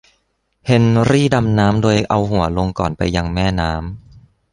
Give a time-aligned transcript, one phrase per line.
[0.67, 3.83] เฮนรี่ดำน้ำโดยเอาหัวลงก่อนไปยังแม่น้ำ